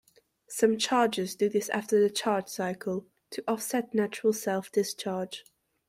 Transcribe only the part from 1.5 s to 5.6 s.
after the charge cycle, to offset natural self-discharge.